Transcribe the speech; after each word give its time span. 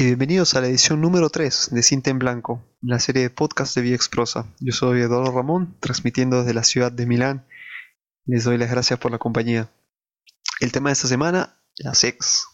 y 0.00 0.04
bienvenidos 0.04 0.54
a 0.54 0.60
la 0.60 0.68
edición 0.68 1.00
número 1.00 1.28
3 1.28 1.70
de 1.72 1.82
Cinta 1.82 2.10
en 2.10 2.20
Blanco, 2.20 2.64
la 2.80 3.00
serie 3.00 3.22
de 3.22 3.30
podcast 3.30 3.74
de 3.74 3.82
VX 3.82 4.08
Prosa. 4.08 4.46
Yo 4.60 4.72
soy 4.72 5.00
Eduardo 5.00 5.32
Ramón, 5.32 5.76
transmitiendo 5.80 6.38
desde 6.38 6.54
la 6.54 6.62
ciudad 6.62 6.92
de 6.92 7.04
Milán. 7.04 7.48
Les 8.24 8.44
doy 8.44 8.58
las 8.58 8.70
gracias 8.70 9.00
por 9.00 9.10
la 9.10 9.18
compañía. 9.18 9.72
El 10.60 10.70
tema 10.70 10.90
de 10.90 10.92
esta 10.92 11.08
semana, 11.08 11.60
la 11.78 11.94
sex. 11.94 12.46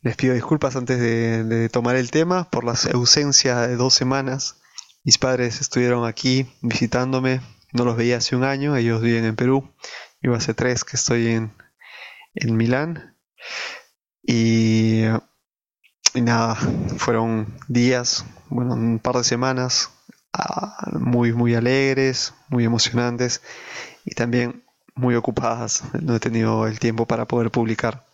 Les 0.00 0.16
pido 0.16 0.32
disculpas 0.32 0.76
antes 0.76 0.98
de, 0.98 1.44
de 1.44 1.68
tomar 1.68 1.96
el 1.96 2.10
tema 2.10 2.48
por 2.48 2.64
la 2.64 2.72
ausencia 2.94 3.60
de 3.66 3.76
dos 3.76 3.92
semanas. 3.92 4.62
Mis 5.04 5.18
padres 5.18 5.60
estuvieron 5.60 6.06
aquí 6.06 6.50
visitándome, 6.62 7.42
no 7.74 7.84
los 7.84 7.98
veía 7.98 8.16
hace 8.16 8.34
un 8.34 8.44
año, 8.44 8.76
ellos 8.76 9.02
viven 9.02 9.26
en 9.26 9.36
Perú. 9.36 9.74
Yo 10.22 10.32
hace 10.32 10.54
tres 10.54 10.84
que 10.84 10.96
estoy 10.96 11.26
en, 11.26 11.52
en 12.32 12.56
Milán. 12.56 13.18
Y 14.22 15.02
y 16.14 16.20
nada, 16.22 16.56
fueron 16.98 17.54
días, 17.68 18.24
bueno, 18.48 18.74
un 18.74 18.98
par 18.98 19.16
de 19.16 19.24
semanas 19.24 19.90
ah, 20.32 20.88
muy, 20.92 21.32
muy 21.32 21.54
alegres, 21.54 22.34
muy 22.48 22.64
emocionantes 22.64 23.42
y 24.04 24.14
también 24.14 24.64
muy 24.94 25.14
ocupadas. 25.14 25.82
No 26.00 26.16
he 26.16 26.20
tenido 26.20 26.66
el 26.66 26.78
tiempo 26.78 27.06
para 27.06 27.26
poder 27.26 27.50
publicar 27.50 28.04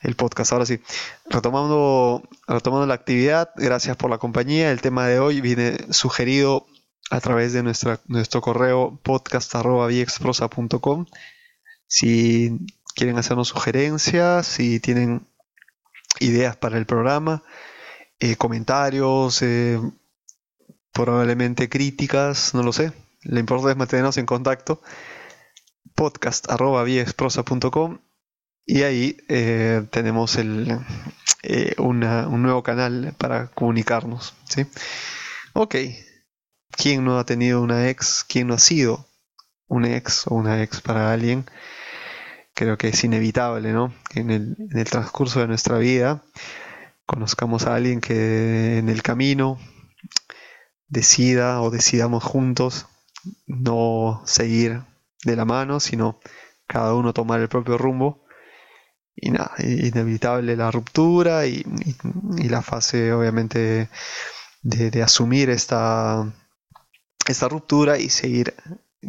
el 0.00 0.16
podcast. 0.16 0.52
Ahora 0.52 0.66
sí, 0.66 0.80
retomando, 1.28 2.22
retomando 2.46 2.86
la 2.86 2.94
actividad, 2.94 3.50
gracias 3.56 3.96
por 3.96 4.10
la 4.10 4.18
compañía. 4.18 4.70
El 4.70 4.80
tema 4.80 5.06
de 5.06 5.18
hoy 5.18 5.40
viene 5.40 5.76
sugerido 5.90 6.66
a 7.10 7.20
través 7.20 7.52
de 7.52 7.62
nuestra, 7.62 8.00
nuestro 8.06 8.40
correo 8.40 8.98
podcast.viexprosa.com. 9.02 11.06
Si 11.86 12.58
quieren 12.94 13.18
hacernos 13.18 13.48
sugerencias, 13.48 14.46
si 14.46 14.80
tienen 14.80 15.26
ideas 16.22 16.56
para 16.56 16.78
el 16.78 16.86
programa, 16.86 17.42
eh, 18.20 18.36
comentarios, 18.36 19.42
eh, 19.42 19.80
probablemente 20.92 21.68
críticas, 21.68 22.54
no 22.54 22.62
lo 22.62 22.72
sé. 22.72 22.92
Lo 23.22 23.40
importante 23.40 23.72
es 23.72 23.76
mantenernos 23.76 24.16
en 24.18 24.26
contacto. 24.26 24.80
podcast.viexprosa.com 25.94 27.98
y 28.64 28.82
ahí 28.82 29.16
eh, 29.28 29.84
tenemos 29.90 30.36
el, 30.36 30.78
un 31.78 32.42
nuevo 32.42 32.62
canal 32.62 33.14
para 33.18 33.48
comunicarnos. 33.48 34.34
¿sí? 34.48 34.66
Ok, 35.52 35.76
¿quién 36.70 37.04
no 37.04 37.18
ha 37.18 37.26
tenido 37.26 37.60
una 37.60 37.88
ex? 37.88 38.24
¿Quién 38.28 38.48
no 38.48 38.54
ha 38.54 38.58
sido 38.58 39.06
un 39.66 39.84
ex 39.84 40.26
o 40.26 40.34
una 40.34 40.62
ex 40.62 40.80
para 40.80 41.12
alguien? 41.12 41.44
Creo 42.54 42.78
que 42.78 42.88
es 42.88 43.04
inevitable, 43.04 43.72
¿no? 43.72 43.94
En 44.14 44.30
el, 44.30 44.56
en 44.58 44.78
el 44.78 44.90
transcurso 44.90 45.40
de 45.40 45.48
nuestra 45.48 45.78
vida 45.78 46.22
conozcamos 47.06 47.66
a 47.66 47.74
alguien 47.74 48.00
que 48.00 48.78
en 48.78 48.88
el 48.88 49.02
camino 49.02 49.58
decida 50.88 51.60
o 51.62 51.70
decidamos 51.70 52.22
juntos 52.22 52.86
no 53.46 54.22
seguir 54.26 54.82
de 55.24 55.36
la 55.36 55.44
mano, 55.44 55.80
sino 55.80 56.20
cada 56.66 56.94
uno 56.94 57.12
tomar 57.12 57.40
el 57.40 57.48
propio 57.48 57.78
rumbo. 57.78 58.24
Y 59.14 59.30
nada, 59.30 59.52
inevitable 59.58 60.56
la 60.56 60.70
ruptura 60.70 61.46
y, 61.46 61.64
la 62.48 62.62
fase 62.62 63.12
obviamente 63.12 63.88
de, 64.62 65.02
asumir 65.02 65.50
esta, 65.50 66.32
esta 67.26 67.48
ruptura 67.48 67.98
y 67.98 68.08
seguir 68.08 68.54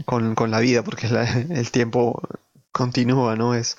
con, 0.06 0.36
la 0.52 0.60
vida, 0.60 0.84
porque 0.84 1.08
el 1.08 1.72
tiempo 1.72 2.22
continúa, 2.74 3.38
¿no? 3.38 3.56
Es, 3.56 3.78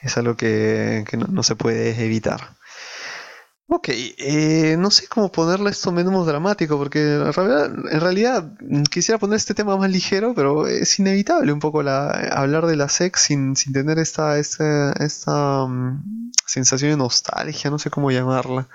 es 0.00 0.16
algo 0.16 0.36
que, 0.36 1.04
no, 1.28 1.42
se 1.42 1.56
puede 1.56 2.04
evitar. 2.04 2.56
Ok, 3.68 3.88
eh, 3.88 4.76
no 4.78 4.90
sé 4.90 5.08
cómo 5.08 5.32
ponerle 5.32 5.70
esto 5.70 5.92
menos 5.92 6.26
dramático, 6.26 6.76
porque 6.76 7.14
en 7.14 8.00
realidad, 8.00 8.52
quisiera 8.90 9.18
poner 9.18 9.36
este 9.36 9.54
tema 9.54 9.76
más 9.78 9.90
ligero, 9.90 10.34
pero 10.34 10.66
es 10.66 10.98
inevitable 10.98 11.52
un 11.52 11.58
poco 11.60 11.82
la, 11.82 12.10
hablar 12.10 12.66
de 12.66 12.76
la 12.76 12.90
sex 12.90 13.22
sin, 13.22 13.54
tener 13.72 13.98
esta, 13.98 14.38
esta, 14.38 14.92
esta 14.92 15.66
mm, 15.66 16.32
sensación 16.46 16.90
de 16.90 16.96
nostalgia, 16.98 17.70
no 17.70 17.78
sé 17.78 17.88
cómo 17.88 18.10
llamarla. 18.10 18.68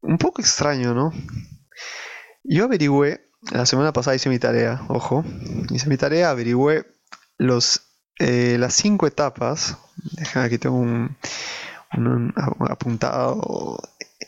Un 0.00 0.16
poco 0.16 0.40
extraño, 0.40 0.94
¿no? 0.94 1.12
Yo 2.44 2.64
averigüé, 2.64 3.28
la 3.50 3.66
semana 3.66 3.92
pasada 3.92 4.16
hice 4.16 4.30
mi 4.30 4.38
tarea, 4.38 4.82
ojo, 4.88 5.24
hice 5.70 5.88
mi 5.88 5.96
tarea, 5.98 6.30
averigüé 6.30 6.86
los 7.36 7.91
eh, 8.18 8.56
las 8.58 8.74
cinco 8.74 9.06
etapas, 9.06 9.76
aquí 10.34 10.58
tengo 10.58 10.76
un, 10.76 11.16
apuntado 12.68 13.78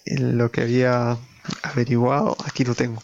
en 0.04 0.38
lo 0.38 0.50
que 0.50 0.62
había 0.62 1.16
averiguado, 1.62 2.36
aquí 2.46 2.64
lo 2.64 2.74
tengo. 2.74 3.02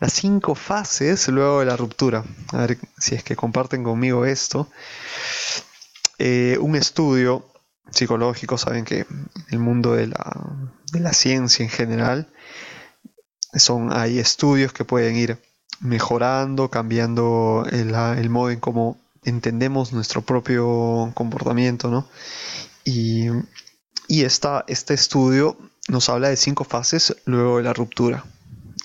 Las 0.00 0.12
cinco 0.14 0.54
fases 0.54 1.28
luego 1.28 1.60
de 1.60 1.66
la 1.66 1.76
ruptura. 1.76 2.24
A 2.52 2.58
ver 2.58 2.78
si 2.98 3.14
es 3.14 3.22
que 3.22 3.36
comparten 3.36 3.84
conmigo 3.84 4.26
esto. 4.26 4.68
Eh, 6.18 6.58
un 6.60 6.74
estudio 6.74 7.46
psicológico, 7.90 8.58
saben 8.58 8.84
que 8.84 9.06
el 9.50 9.58
mundo 9.58 9.94
de 9.94 10.08
la, 10.08 11.12
ciencia 11.12 11.62
en 11.62 11.70
general, 11.70 12.28
son, 13.54 13.92
hay 13.92 14.18
estudios 14.18 14.72
que 14.72 14.84
pueden 14.84 15.16
ir 15.16 15.38
mejorando, 15.80 16.68
cambiando 16.68 17.66
el, 17.70 17.94
el 17.94 18.30
modo 18.30 18.50
en 18.50 18.60
cómo 18.60 19.01
entendemos 19.24 19.92
nuestro 19.92 20.22
propio 20.22 21.12
comportamiento, 21.14 21.90
¿no? 21.90 22.08
Y, 22.84 23.28
esta, 24.08 24.64
este 24.68 24.94
estudio 24.94 25.56
nos 25.88 26.08
habla 26.08 26.28
de 26.28 26.36
cinco 26.36 26.64
fases 26.64 27.16
luego 27.24 27.56
de 27.56 27.62
la 27.62 27.72
ruptura. 27.72 28.24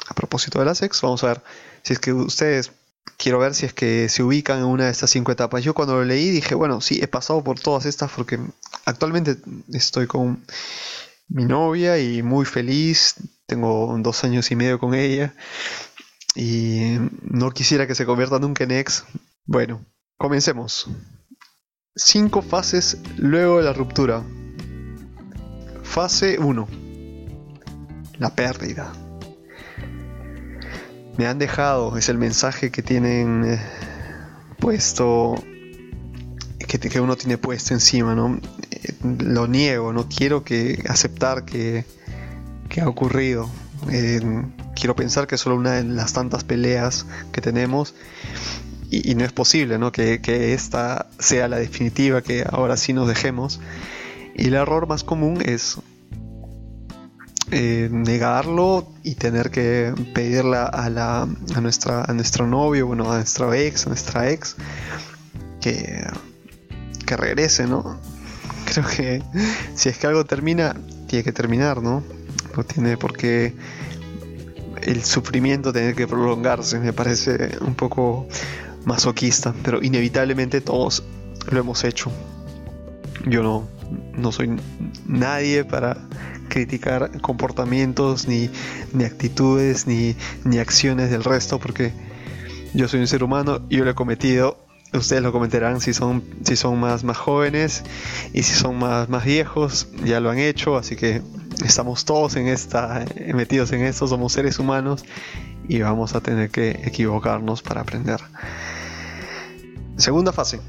A 0.08 0.14
propósito 0.14 0.59
de 0.59 0.66
la 0.66 0.75
sex, 0.75 1.02
vamos 1.02 1.24
a 1.24 1.28
ver 1.28 1.44
si 1.84 1.94
es 1.94 2.00
que 2.00 2.14
ustedes, 2.14 2.72
quiero 3.18 3.40
ver 3.40 3.53
si 3.53 3.66
es 3.66 3.74
que 3.74 4.08
se 4.09 4.24
ubican 4.24 4.59
en 4.59 4.66
una 4.66 4.86
de 4.86 4.92
estas 4.92 5.09
cinco 5.09 5.31
etapas. 5.31 5.64
Yo 5.64 5.74
cuando 5.74 5.96
lo 5.96 6.06
leí 6.06 6.30
dije, 6.30 6.56
bueno, 6.56 6.80
sí, 6.80 7.00
he 7.02 7.08
pasado 7.08 7.44
por 7.44 7.59
todas 7.59 7.86
estas 7.86 8.12
porque 8.12 8.40
actualmente 8.86 9.38
estoy 9.74 10.08
con 10.08 10.46
mi 11.28 11.46
novia 11.46 12.00
y 12.00 12.24
muy 12.24 12.46
feliz, 12.46 13.16
tengo 13.46 13.98
dos 14.00 14.24
años 14.24 14.50
y 14.52 14.56
medio 14.56 14.80
con 14.80 14.94
ella 14.94 15.34
y 16.36 16.98
no 17.22 17.52
quisiera 17.52 17.88
que 17.88 17.96
se 17.96 18.06
convierta 18.06 18.40
nunca 18.40 18.64
en 18.64 18.72
ex. 18.72 19.04
Bueno, 19.46 19.84
Comencemos. 20.17 20.89
Cinco 21.95 22.41
fases 22.41 22.97
luego 23.17 23.57
de 23.57 23.63
la 23.63 23.73
ruptura. 23.73 24.23
Fase 25.83 26.39
1. 26.39 26.67
La 28.17 28.33
pérdida. 28.33 28.91
Me 31.19 31.27
han 31.27 31.38
dejado, 31.38 31.97
es 31.97 32.09
el 32.09 32.17
mensaje 32.17 32.72
que 32.72 32.81
tienen 32.81 33.44
eh, 33.45 33.61
puesto, 34.57 35.35
que, 36.67 36.79
que, 36.79 37.00
uno 37.00 37.16
tiene 37.16 37.38
puesto 37.38 37.75
encima, 37.75 38.16
¿no? 38.16 38.39
Eh, 38.72 38.94
lo 39.03 39.47
niego, 39.47 39.94
no 39.94 40.09
quiero 40.09 40.44
que 40.44 40.83
aceptar 40.89 41.45
que, 41.45 41.85
que 42.69 42.81
ha 42.81 42.89
ocurrido. 42.89 43.47
Eh, 43.91 44.19
quiero 44.75 44.95
pensar 44.95 45.27
que 45.27 45.35
es 45.35 45.41
solo 45.41 45.57
una 45.57 45.73
de 45.73 45.83
las 45.83 46.13
tantas 46.13 46.44
peleas 46.44 47.06
que 47.31 47.39
tenemos 47.39 47.94
y, 48.90 49.16
no 49.16 49.25
es 49.25 49.34
posible 49.34 49.78
¿no? 49.78 49.92
Que, 49.92 50.53
esta 50.53 51.08
sea 51.20 51.48
la 51.48 51.58
definitiva, 51.58 52.22
que 52.22 52.46
ahora 52.50 52.78
sí 52.78 52.94
nos 52.94 53.08
dejemos. 53.08 53.59
Y 54.36 54.48
el 54.48 54.53
error 54.53 54.88
más 54.88 55.03
común 55.03 55.42
es 55.44 55.78
eh, 57.52 57.90
negarlo 57.92 58.88
y 59.03 59.16
tener 59.16 59.52
que 59.52 59.94
pedirle 60.14 60.58
a, 60.58 60.90
la, 60.90 61.22
a, 61.24 61.62
nuestra, 61.62 62.03
a 62.03 62.14
nuestro 62.14 62.46
novio, 62.46 62.88
bueno, 62.88 63.12
a 63.12 63.16
nuestro 63.16 63.53
ex, 63.53 63.86
a 63.86 63.90
nuestra 63.90 64.30
ex, 64.30 64.56
que, 65.59 66.06
que 67.06 67.18
regrese, 67.18 67.66
¿no? 67.66 68.00
Creo 68.66 68.86
que 68.86 69.24
si 69.75 69.90
es 69.90 69.98
que 69.98 70.08
algo 70.08 70.25
termina, 70.25 70.75
tiene 71.08 71.24
que 71.24 71.31
terminar, 71.31 71.81
¿no? 71.81 72.04
No 72.56 72.63
tiene 72.63 72.98
por 72.98 73.16
qué 73.16 73.56
el 74.81 75.04
sufrimiento 75.04 75.74
tener 75.74 75.95
que 75.95 76.07
prolongarse, 76.07 76.80
me 76.80 76.94
parece 76.94 77.57
un 77.62 77.75
poco 77.75 78.28
masoquista, 78.88 79.54
pero 79.63 79.84
inevitablemente 79.84 80.62
todos 80.62 81.04
lo 81.51 81.60
hemos 81.60 81.84
hecho. 81.84 82.10
Yo 83.25 83.44
no, 83.44 83.68
no 84.16 84.31
soy 84.31 84.57
nadie 85.06 85.66
para 85.66 85.98
criticar 86.48 87.19
comportamientos, 87.19 88.30
ni, 88.30 88.50
ni 88.94 89.04
actitudes, 89.04 89.88
ni, 89.88 90.16
ni, 90.45 90.60
acciones 90.60 91.12
del 91.12 91.25
resto, 91.25 91.60
porque 91.60 91.92
yo 92.74 92.88
soy 92.88 93.01
un 93.01 93.07
ser 93.07 93.24
humano 93.24 93.60
y 93.69 93.78
yo 93.78 93.84
lo 93.84 93.92
he 93.92 93.95
cometido. 93.95 94.57
Ustedes 94.94 95.22
lo 95.22 95.33
cometerán 95.33 95.81
si 95.81 95.94
son, 95.94 96.24
si 96.45 96.56
son 96.56 96.80
más, 96.80 97.04
más 97.04 97.18
jóvenes 97.18 97.83
y 98.31 98.44
si 98.44 98.54
son 98.54 98.80
más, 98.80 99.10
más 99.10 99.25
viejos, 99.25 99.90
ya 100.06 100.22
lo 100.22 100.30
han 100.30 100.40
hecho, 100.40 100.78
así 100.78 100.95
que 100.95 101.22
estamos 101.66 102.06
todos 102.06 102.38
en 102.38 102.48
esta, 102.48 103.06
metidos 103.33 103.74
en 103.74 103.81
esto, 103.81 104.07
somos 104.07 104.31
seres 104.31 104.60
humanos 104.60 105.04
y 105.68 105.81
vamos 105.81 106.16
a 106.16 106.22
tener 106.22 106.50
que 106.50 106.69
equivocarnos 106.86 107.62
para 107.62 107.81
aprender. 107.81 108.22
Segunda 109.97 110.31
fase. 110.31 110.61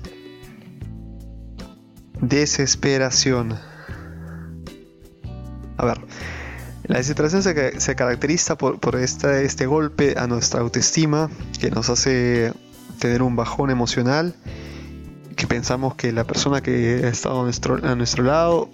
Desesperación. 2.20 3.58
A 5.76 5.84
ver, 5.84 6.00
La 6.84 6.96
desesperación 6.96 7.42
se, 7.42 7.94
caracteriza 7.94 8.56
por, 8.56 8.96
este, 8.96 9.44
este 9.44 9.66
golpe 9.66 10.14
a 10.16 10.26
nuestra 10.26 10.60
autoestima 10.60 11.30
que 11.60 11.70
nos 11.70 11.90
hace 11.90 12.52
tener 12.98 13.22
un 13.22 13.36
bajón 13.36 13.70
emocional, 13.70 14.34
que 15.36 15.46
pensamos 15.46 15.94
que 15.94 16.10
la 16.12 16.24
persona 16.24 16.62
que 16.62 17.02
ha 17.04 17.08
estado 17.08 17.42
a 17.42 17.44
nuestro, 17.44 17.74
a 17.86 17.94
nuestro 17.94 18.24
lado 18.24 18.70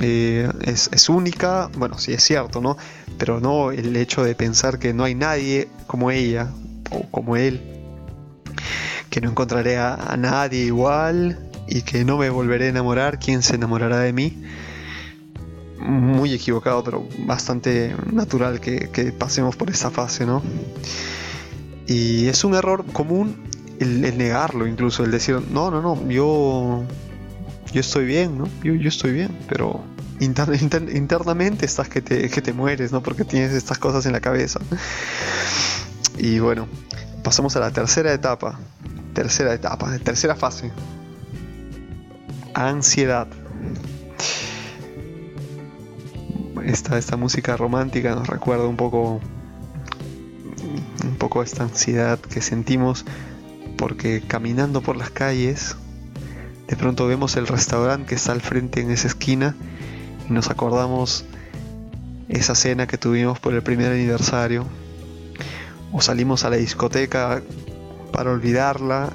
eh, 0.00 0.50
es, 0.62 1.08
única, 1.08 1.70
bueno, 1.76 1.98
sí 1.98 2.12
es 2.14 2.24
cierto, 2.24 2.62
¿no? 2.62 2.78
Pero 3.18 3.40
no 3.40 3.70
el 3.70 3.94
hecho 3.96 4.24
de 4.24 4.34
pensar 4.34 4.78
que 4.78 4.94
no 4.94 5.04
hay 5.04 5.14
nadie 5.14 5.68
como 5.86 6.10
ella 6.10 6.50
o 6.90 7.02
como 7.10 7.36
él, 7.36 7.79
que 9.10 9.20
no 9.20 9.30
encontraré 9.30 9.76
a, 9.76 10.16
nadie 10.16 10.64
igual 10.64 11.38
y 11.68 11.82
que 11.82 12.04
no 12.04 12.16
me 12.16 12.30
volveré 12.30 12.66
a 12.66 12.68
enamorar, 12.68 13.18
¿quién 13.18 13.42
se 13.42 13.56
enamorará 13.56 13.98
de 13.98 14.12
mí? 14.12 14.42
Muy 15.78 16.32
equivocado, 16.32 16.84
pero 16.84 17.08
bastante 17.26 17.94
natural 18.12 18.60
que, 18.60 19.12
pasemos 19.18 19.56
por 19.56 19.70
esa 19.70 19.90
fase, 19.90 20.26
¿no? 20.26 20.42
Y 21.86 22.26
es 22.28 22.44
un 22.44 22.54
error 22.54 22.84
común 22.92 23.44
el, 23.80 24.16
negarlo, 24.16 24.66
incluso 24.66 25.04
el 25.04 25.10
decir, 25.10 25.40
no, 25.50 25.70
no, 25.70 25.82
no, 25.82 26.08
yo 26.08 26.84
yo 27.72 27.80
estoy 27.80 28.04
bien, 28.04 28.38
¿no? 28.38 28.48
Yo, 28.62 28.74
yo 28.74 28.88
estoy 28.88 29.12
bien, 29.12 29.36
pero 29.48 29.82
internamente 30.20 31.64
estás 31.64 31.88
que 31.88 32.02
te, 32.02 32.28
que 32.28 32.42
te 32.42 32.52
mueres, 32.52 32.92
¿no? 32.92 33.02
Porque 33.02 33.24
tienes 33.24 33.52
estas 33.52 33.78
cosas 33.78 34.06
en 34.06 34.12
la 34.12 34.20
cabeza. 34.20 34.60
Y 36.18 36.38
bueno, 36.38 36.68
pasamos 37.22 37.56
a 37.56 37.60
la 37.60 37.70
tercera 37.70 38.12
etapa. 38.12 38.58
Tercera 39.14 39.54
etapa, 39.54 39.96
tercera 39.98 40.36
fase. 40.36 40.70
Ansiedad. 42.54 43.28
Esta, 46.64 46.98
esta 46.98 47.16
música 47.16 47.56
romántica 47.56 48.14
nos 48.14 48.28
recuerda 48.28 48.66
un 48.66 48.76
poco 48.76 49.20
un 51.04 51.16
poco 51.16 51.42
esta 51.42 51.64
ansiedad 51.64 52.18
que 52.18 52.42
sentimos 52.42 53.04
porque 53.76 54.22
caminando 54.26 54.82
por 54.82 54.96
las 54.96 55.10
calles 55.10 55.76
de 56.70 56.76
pronto 56.76 57.08
vemos 57.08 57.36
el 57.36 57.48
restaurante 57.48 58.10
que 58.10 58.14
está 58.14 58.30
al 58.30 58.40
frente 58.40 58.80
en 58.80 58.92
esa 58.92 59.08
esquina 59.08 59.56
y 60.28 60.32
nos 60.32 60.50
acordamos 60.50 61.24
esa 62.28 62.54
cena 62.54 62.86
que 62.86 62.96
tuvimos 62.96 63.40
por 63.40 63.54
el 63.54 63.62
primer 63.62 63.90
aniversario. 63.90 64.64
O 65.90 66.00
salimos 66.00 66.44
a 66.44 66.50
la 66.50 66.56
discoteca 66.56 67.42
para 68.10 68.30
olvidarla 68.30 69.10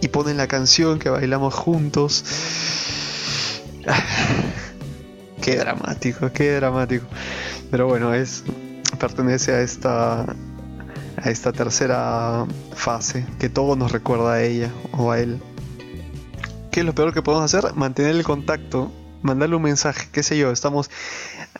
y 0.00 0.08
ponen 0.08 0.36
la 0.36 0.48
canción 0.48 0.98
que 0.98 1.10
bailamos 1.10 1.54
juntos. 1.54 2.24
qué 5.42 5.56
dramático, 5.56 6.30
qué 6.32 6.52
dramático. 6.54 7.06
Pero 7.70 7.86
bueno, 7.86 8.14
es 8.14 8.44
pertenece 8.98 9.52
a 9.52 9.60
esta 9.62 10.26
a 11.16 11.30
esta 11.30 11.52
tercera 11.52 12.46
fase 12.74 13.26
que 13.38 13.48
todo 13.48 13.76
nos 13.76 13.92
recuerda 13.92 14.34
a 14.34 14.42
ella 14.42 14.70
o 14.92 15.10
a 15.10 15.20
él. 15.20 15.40
¿Qué 16.70 16.80
es 16.80 16.86
lo 16.86 16.94
peor 16.94 17.12
que 17.12 17.22
podemos 17.22 17.52
hacer? 17.52 17.74
Mantener 17.74 18.14
el 18.14 18.22
contacto, 18.22 18.92
mandarle 19.22 19.56
un 19.56 19.62
mensaje, 19.62 20.08
qué 20.12 20.22
sé 20.22 20.38
yo, 20.38 20.50
estamos 20.50 20.90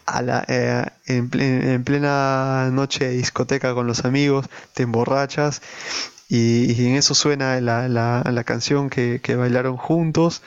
a 0.06 0.22
la, 0.22 0.44
eh, 0.48 0.86
en, 1.06 1.84
plena 1.84 2.70
noche 2.72 3.08
de 3.08 3.14
discoteca 3.16 3.74
con 3.74 3.86
los 3.86 4.04
amigos, 4.04 4.46
te 4.72 4.84
emborrachas 4.84 5.62
y, 6.32 6.86
en 6.86 6.94
eso 6.94 7.14
suena 7.14 7.60
la, 7.60 7.88
la, 7.88 8.44
canción 8.44 8.88
que, 8.88 9.20
bailaron 9.36 9.76
juntos 9.76 10.42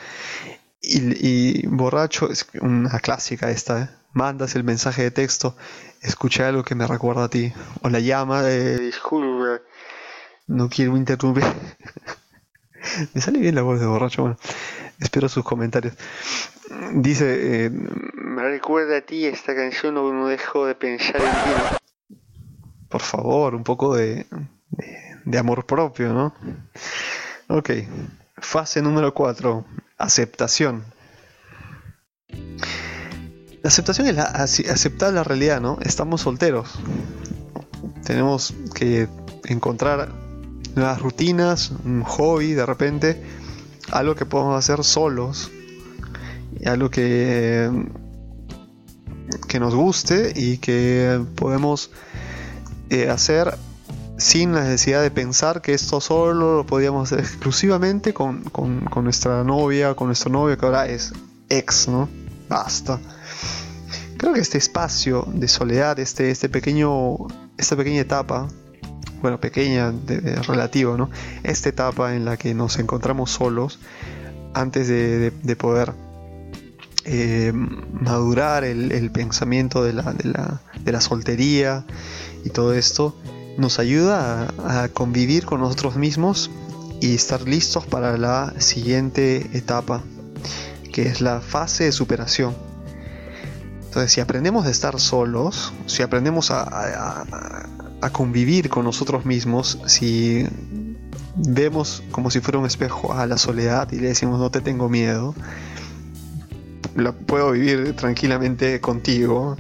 y, 0.82 1.68
borracho, 1.68 2.30
es 2.32 2.48
una 2.62 3.00
clásica 3.00 3.52
esta, 3.52 3.82
¿eh? 3.82 3.90
mandas 4.14 4.56
el 4.56 4.64
mensaje 4.64 5.04
de 5.04 5.12
texto, 5.12 5.58
escucha 6.02 6.48
algo 6.48 6.64
que 6.64 6.76
me 6.76 6.88
recuerda 6.88 7.26
a 7.26 7.30
ti, 7.30 7.52
o 7.82 7.90
la 7.90 8.00
llama, 8.00 8.50
eh, 8.50 8.78
disculpe, 8.78 9.62
no 10.48 10.70
quiero 10.70 10.96
interrumpir. 10.96 11.44
Me 13.14 13.22
sale 13.22 13.40
bien 13.40 13.56
la 13.56 13.62
voz 13.62 13.80
de 13.80 13.86
borracho, 13.86 14.24
bueno. 14.24 14.38
Espero 15.00 15.30
sus 15.30 15.44
comentarios. 15.44 15.96
Dice, 16.94 17.66
eh, 17.66 17.70
me 17.70 18.44
recuerda 18.44 18.98
a 18.98 19.02
ti 19.02 19.26
esta 19.26 19.56
canción, 19.56 19.96
no, 19.96 20.12
no 20.14 20.28
dejo 20.28 20.66
de 20.66 20.76
pensar 20.76 21.16
en 21.16 21.32
ti. 21.32 22.18
Por 22.90 23.02
favor, 23.02 23.56
un 23.56 23.64
poco 23.64 23.96
de, 23.96 24.28
de, 25.26 25.38
amor 25.38 25.66
propio, 25.66 26.14
¿no? 26.14 26.34
Ok, 27.48 27.72
fase 28.38 28.82
número 28.82 29.14
4, 29.14 29.66
aceptación. 29.98 30.84
La 32.30 33.70
aceptación 33.70 34.08
es 34.08 34.16
la, 34.16 34.24
aceptar 34.24 35.14
la 35.14 35.24
realidad, 35.24 35.62
¿no? 35.62 35.78
Estamos 35.82 36.22
solteros. 36.22 36.80
Tenemos 38.04 38.54
que 38.74 39.08
encontrar 39.46 40.10
nuevas 40.76 41.02
rutinas, 41.02 41.72
un 41.86 42.04
hobby 42.04 42.54
de 42.54 42.66
repente, 42.66 43.24
algo 43.92 44.16
que 44.16 44.26
podemos 44.26 44.58
hacer 44.58 44.84
solos, 44.84 45.52
algo 46.66 46.90
que, 46.90 47.70
que 49.48 49.60
nos 49.60 49.76
guste 49.76 50.34
y 50.36 50.58
que 50.58 51.22
podemos 51.36 51.92
eh, 52.90 53.10
hacer 53.10 53.58
sin 54.18 54.54
la 54.54 54.64
necesidad 54.64 55.02
de 55.02 55.12
pensar 55.12 55.62
que 55.62 55.74
esto 55.74 56.00
solo 56.02 56.58
lo 56.58 56.66
podíamos 56.66 57.12
hacer 57.12 57.26
exclusivamente 57.26 58.14
con, 58.14 58.44
nuestra 59.02 59.44
novia, 59.44 59.96
con 59.96 60.08
nuestro 60.08 60.32
novio 60.32 60.58
que 60.58 60.66
ahora 60.66 60.88
es 60.88 61.14
ex, 61.50 61.88
¿no? 61.88 62.10
Basta. 62.48 63.00
Creo 64.18 64.34
que 64.34 64.40
este 64.40 64.58
espacio 64.58 65.28
de 65.28 65.48
soledad, 65.48 66.00
este, 66.00 66.32
este 66.32 66.50
pequeño, 66.50 67.18
esta 67.58 67.76
pequeña 67.76 68.02
etapa 68.02 68.48
bueno, 69.24 69.40
pequeña, 69.40 69.92
de, 69.92 70.36
relativo, 70.44 70.98
¿no? 70.98 71.10
Esta 71.44 71.70
etapa 71.70 72.14
en 72.14 72.26
la 72.26 72.36
que 72.36 72.54
nos 72.54 72.78
encontramos 72.78 73.32
solos 73.32 73.80
antes 74.54 74.90
de, 74.90 75.56
poder 75.56 75.94
eh, 77.06 77.54
madurar 77.54 78.66
el, 78.66 79.12
pensamiento 79.12 79.82
de 79.82 79.94
la, 79.94 80.14
de, 80.14 80.92
la, 80.92 81.02
soltería 81.02 81.86
y 82.44 82.50
todo 82.50 82.74
esto, 82.74 83.16
nos 83.58 83.80
ayuda 83.80 84.48
a, 84.66 84.88
convivir 84.90 85.46
con 85.46 85.62
nosotros 85.62 85.96
mismos 85.96 86.50
y 87.02 87.16
estar 87.16 87.42
listos 87.48 87.86
para 87.86 88.18
la 88.18 88.54
siguiente 88.60 89.50
etapa, 89.54 90.04
que 90.92 91.04
es 91.04 91.22
la 91.22 91.42
fase 91.42 91.86
de 91.86 91.92
superación. 91.92 92.56
Entonces, 93.86 94.12
si 94.12 94.22
aprendemos 94.22 94.66
de 94.66 94.72
estar 94.72 95.00
solos, 95.00 95.74
si 95.86 96.02
aprendemos 96.02 96.50
a, 96.50 97.26
a 98.02 98.10
convivir 98.10 98.70
con 98.70 98.86
nosotros 98.86 99.26
mismos, 99.26 99.80
si 99.86 100.48
vemos 101.36 102.04
como 102.12 102.32
si 102.32 102.40
fuera 102.40 102.60
un 102.60 102.66
espejo 102.66 103.14
a 103.14 103.26
la 103.28 103.38
soledad 103.38 103.92
y 103.92 104.00
le 104.00 104.10
decimos 104.10 104.40
no 104.40 104.52
te 104.52 104.62
tengo 104.62 104.90
miedo, 104.90 105.34
la 106.96 107.12
puedo 107.12 107.52
vivir 107.52 107.96
tranquilamente 107.96 108.80
contigo 108.80 109.58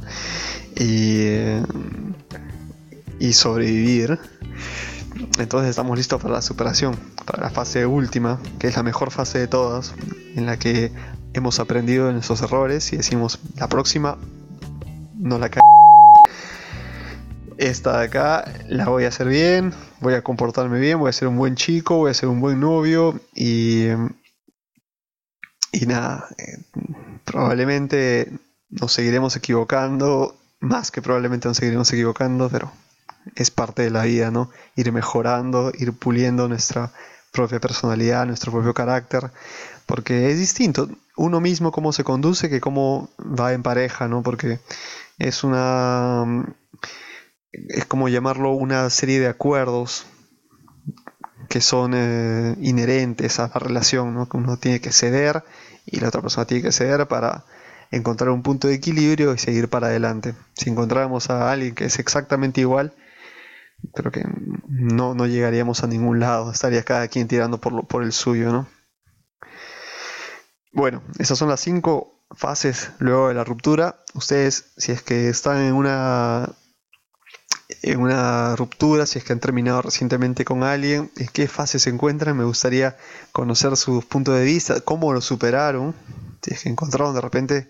y, 0.75 1.25
y 3.19 3.33
sobrevivir. 3.33 4.19
Entonces 5.39 5.69
estamos 5.69 5.97
listos 5.97 6.21
para 6.21 6.35
la 6.35 6.41
superación, 6.41 6.95
para 7.25 7.43
la 7.43 7.49
fase 7.49 7.85
última, 7.85 8.39
que 8.59 8.67
es 8.67 8.75
la 8.75 8.83
mejor 8.83 9.11
fase 9.11 9.39
de 9.39 9.47
todas, 9.47 9.93
en 10.35 10.45
la 10.45 10.57
que 10.57 10.91
hemos 11.33 11.59
aprendido 11.59 12.07
de 12.07 12.13
nuestros 12.13 12.41
errores 12.41 12.91
y 12.93 12.97
decimos 12.97 13.39
la 13.57 13.67
próxima 13.67 14.17
no 15.17 15.39
la 15.39 15.49
caemos 15.49 15.63
esta 17.57 17.99
de 17.99 18.05
acá 18.05 18.45
la 18.67 18.85
voy 18.85 19.05
a 19.05 19.09
hacer 19.09 19.27
bien, 19.27 19.73
voy 19.99 20.13
a 20.15 20.21
comportarme 20.21 20.79
bien, 20.79 20.99
voy 20.99 21.09
a 21.09 21.13
ser 21.13 21.27
un 21.27 21.37
buen 21.37 21.55
chico, 21.55 21.97
voy 21.97 22.11
a 22.11 22.13
ser 22.13 22.29
un 22.29 22.41
buen 22.41 22.59
novio 22.59 23.19
y, 23.33 23.87
y 25.71 25.85
nada, 25.85 26.27
eh, 26.37 26.59
probablemente 27.23 28.31
nos 28.69 28.91
seguiremos 28.93 29.35
equivocando, 29.35 30.35
más 30.59 30.91
que 30.91 31.01
probablemente 31.01 31.47
nos 31.47 31.57
seguiremos 31.57 31.91
equivocando, 31.93 32.49
pero 32.49 32.71
es 33.35 33.51
parte 33.51 33.83
de 33.83 33.91
la 33.91 34.03
vida, 34.03 34.31
¿no? 34.31 34.49
Ir 34.75 34.91
mejorando, 34.91 35.71
ir 35.77 35.93
puliendo 35.93 36.47
nuestra 36.47 36.91
propia 37.31 37.59
personalidad, 37.59 38.25
nuestro 38.25 38.51
propio 38.51 38.73
carácter, 38.73 39.31
porque 39.85 40.31
es 40.31 40.37
distinto 40.37 40.89
uno 41.15 41.39
mismo 41.41 41.71
cómo 41.71 41.93
se 41.93 42.03
conduce 42.03 42.49
que 42.49 42.61
cómo 42.61 43.09
va 43.19 43.53
en 43.53 43.63
pareja, 43.63 44.07
¿no? 44.07 44.23
Porque 44.23 44.59
es 45.19 45.43
una 45.43 46.25
es 47.51 47.85
como 47.85 48.09
llamarlo 48.09 48.51
una 48.51 48.89
serie 48.89 49.19
de 49.19 49.27
acuerdos 49.27 50.05
que 51.49 51.61
son 51.61 51.93
eh, 51.93 52.55
inherentes 52.61 53.39
a 53.39 53.47
la 53.53 53.59
relación, 53.59 54.13
¿no? 54.13 54.27
que 54.27 54.37
uno 54.37 54.57
tiene 54.57 54.81
que 54.81 54.91
ceder 54.91 55.43
y 55.85 55.99
la 55.99 56.07
otra 56.07 56.21
persona 56.21 56.47
tiene 56.47 56.63
que 56.63 56.71
ceder 56.71 57.07
para 57.07 57.45
encontrar 57.91 58.31
un 58.31 58.41
punto 58.41 58.67
de 58.67 58.73
equilibrio 58.73 59.33
y 59.33 59.37
seguir 59.37 59.69
para 59.69 59.87
adelante. 59.87 60.33
Si 60.55 60.69
encontráramos 60.69 61.29
a 61.29 61.51
alguien 61.51 61.75
que 61.75 61.85
es 61.85 61.99
exactamente 61.99 62.61
igual, 62.61 62.93
creo 63.93 64.11
que 64.11 64.23
no, 64.67 65.13
no 65.13 65.27
llegaríamos 65.27 65.83
a 65.83 65.87
ningún 65.87 66.19
lado, 66.19 66.51
estaría 66.51 66.83
cada 66.83 67.07
quien 67.07 67.27
tirando 67.27 67.59
por, 67.59 67.73
lo, 67.73 67.83
por 67.83 68.03
el 68.03 68.13
suyo. 68.13 68.51
¿no? 68.51 68.67
Bueno, 70.71 71.03
esas 71.19 71.37
son 71.37 71.49
las 71.49 71.59
cinco 71.59 72.25
fases 72.31 72.91
luego 72.99 73.27
de 73.27 73.33
la 73.33 73.43
ruptura. 73.43 74.03
Ustedes, 74.13 74.73
si 74.77 74.91
es 74.91 75.01
que 75.01 75.29
están 75.29 75.61
en 75.61 75.73
una 75.73 76.49
en 77.81 77.99
una 77.99 78.55
ruptura, 78.55 79.05
si 79.05 79.19
es 79.19 79.25
que 79.25 79.33
han 79.33 79.39
terminado 79.39 79.81
recientemente 79.81 80.45
con 80.45 80.63
alguien, 80.63 81.11
en 81.17 81.27
qué 81.27 81.47
fase 81.47 81.79
se 81.79 81.89
encuentran, 81.89 82.37
me 82.37 82.43
gustaría 82.43 82.97
conocer 83.31 83.75
sus 83.77 84.05
puntos 84.05 84.35
de 84.35 84.43
vista, 84.43 84.81
cómo 84.81 85.11
lo 85.13 85.21
superaron, 85.21 85.95
si 86.41 86.53
es 86.53 86.63
que 86.63 86.69
encontraron 86.69 87.13
de 87.13 87.21
repente 87.21 87.69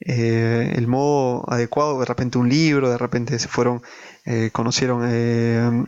eh, 0.00 0.72
el 0.76 0.86
modo 0.86 1.44
adecuado, 1.50 2.00
de 2.00 2.06
repente 2.06 2.38
un 2.38 2.48
libro, 2.48 2.90
de 2.90 2.98
repente 2.98 3.38
se 3.38 3.48
fueron, 3.48 3.82
eh, 4.24 4.50
conocieron, 4.52 5.02
eh, 5.06 5.86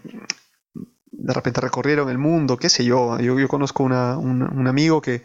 de 1.11 1.33
repente 1.33 1.61
recorrieron 1.61 2.11
el 2.11 2.19
mundo, 2.19 2.57
qué 2.57 2.69
sé 2.69 2.85
yo, 2.85 3.19
yo, 3.19 3.49
conozco 3.49 3.85
un, 3.85 4.67
amigo 4.67 5.01
que 5.01 5.23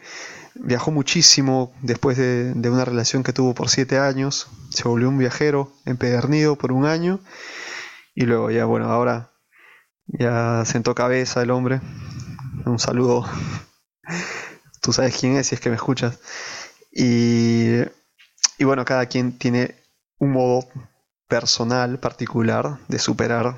viajó 0.54 0.90
muchísimo 0.90 1.72
después 1.82 2.16
de, 2.16 2.54
de 2.54 2.70
una 2.70 2.84
relación 2.84 3.22
que 3.22 3.32
tuvo 3.32 3.54
por 3.54 3.68
siete 3.68 3.98
años, 3.98 4.48
se 4.70 4.88
volvió 4.88 5.08
un 5.08 5.18
viajero 5.18 5.72
empedernido 5.84 6.56
por 6.56 6.72
un 6.72 6.86
año 6.86 7.20
y 8.14 8.24
luego 8.24 8.50
ya, 8.50 8.64
bueno, 8.64 8.86
ahora 8.86 9.30
ya 10.08 10.64
sentó 10.64 10.94
cabeza 10.94 11.42
el 11.42 11.50
hombre. 11.50 11.80
Un 12.64 12.78
saludo. 12.78 13.24
Tú 14.82 14.92
sabes 14.92 15.16
quién 15.16 15.36
es 15.36 15.46
si 15.46 15.54
es 15.54 15.60
que 15.60 15.70
me 15.70 15.76
escuchas. 15.76 16.18
Y, 16.90 17.82
y 18.58 18.64
bueno, 18.64 18.84
cada 18.84 19.06
quien 19.06 19.38
tiene 19.38 19.76
un 20.18 20.32
modo 20.32 20.66
personal, 21.28 21.98
particular, 21.98 22.78
de 22.88 22.98
superar 22.98 23.56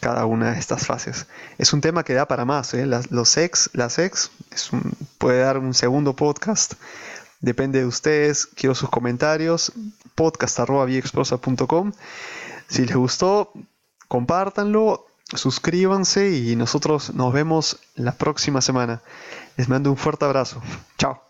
cada 0.00 0.26
una 0.26 0.52
de 0.52 0.58
estas 0.58 0.86
fases. 0.86 1.26
Es 1.58 1.72
un 1.72 1.80
tema 1.80 2.04
que 2.04 2.14
da 2.14 2.26
para 2.26 2.44
más. 2.44 2.74
¿eh? 2.74 2.86
Las, 2.86 3.10
los 3.10 3.36
ex, 3.36 3.70
las 3.72 3.98
ex, 3.98 4.30
puede 5.18 5.40
dar 5.40 5.58
un 5.58 5.74
segundo 5.74 6.14
podcast. 6.14 6.74
Depende 7.40 7.80
de 7.80 7.86
ustedes. 7.86 8.46
Quiero 8.46 8.74
sus 8.74 8.90
comentarios. 8.90 9.72
podcast.viexprosa.com. 10.14 11.92
Si 12.68 12.84
les 12.84 12.96
gustó, 12.96 13.52
compártanlo, 14.08 15.06
suscríbanse 15.32 16.30
y 16.30 16.56
nosotros 16.56 17.14
nos 17.14 17.32
vemos 17.32 17.78
la 17.94 18.12
próxima 18.12 18.60
semana. 18.60 19.02
Les 19.56 19.68
mando 19.68 19.90
un 19.90 19.96
fuerte 19.96 20.24
abrazo. 20.24 20.60
Chao. 20.98 21.27